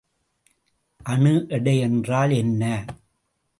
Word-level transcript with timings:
அணு 1.01 1.45
எடை 1.49 1.79
என்றால் 1.79 2.31
என்ன? 2.31 2.63